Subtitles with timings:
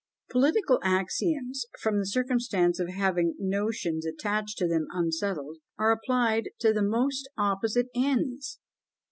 [0.31, 6.49] Political axioms, from the circumstance of having the notions attached to them unsettled, are applied
[6.61, 8.57] to the most opposite ends!